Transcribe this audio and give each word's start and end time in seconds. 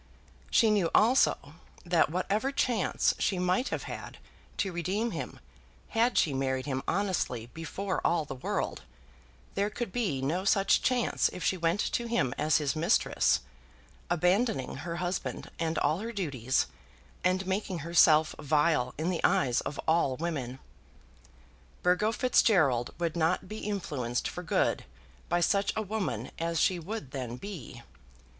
She 0.49 0.71
knew 0.71 0.89
also 0.95 1.37
that 1.85 2.09
whatever 2.09 2.51
chance 2.51 3.13
she 3.19 3.37
might 3.37 3.69
have 3.69 3.83
had 3.83 4.17
to 4.57 4.71
redeem 4.71 5.11
him, 5.11 5.39
had 5.89 6.17
she 6.17 6.33
married 6.33 6.65
him 6.65 6.81
honestly 6.87 7.51
before 7.53 8.01
all 8.03 8.25
the 8.25 8.33
world, 8.33 8.81
there 9.53 9.69
could 9.69 9.91
be 9.91 10.19
no 10.19 10.43
such 10.43 10.81
chance 10.81 11.29
if 11.31 11.43
she 11.43 11.55
went 11.55 11.79
to 11.81 12.07
him 12.07 12.33
as 12.39 12.57
his 12.57 12.75
mistress, 12.75 13.41
abandoning 14.09 14.77
her 14.77 14.95
husband 14.95 15.51
and 15.59 15.77
all 15.77 15.99
her 15.99 16.11
duties, 16.11 16.65
and 17.23 17.45
making 17.45 17.79
herself 17.85 18.33
vile 18.39 18.95
in 18.97 19.11
the 19.11 19.23
eyes 19.23 19.61
of 19.61 19.79
all 19.87 20.15
women. 20.15 20.57
Burgo 21.83 22.11
Fitzgerald 22.11 22.91
would 22.97 23.15
not 23.15 23.47
be 23.47 23.59
influenced 23.59 24.27
for 24.27 24.41
good 24.41 24.83
by 25.29 25.41
such 25.41 25.71
a 25.75 25.83
woman 25.83 26.31
as 26.39 26.59
she 26.59 26.79
would 26.79 27.11
then 27.11 27.35
be. 27.35 27.83